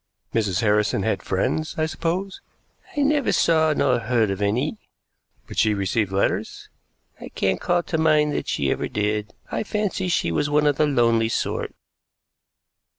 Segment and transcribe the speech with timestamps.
[0.33, 0.61] "Mrs.
[0.61, 2.41] Harrison had friends, I suppose?"
[2.97, 4.79] "I never saw nor heard of any."
[5.45, 6.69] "But she received letters?"
[7.19, 9.35] "I can't call to mind that she ever did.
[9.51, 11.75] I fancy she was one of the lonely sort."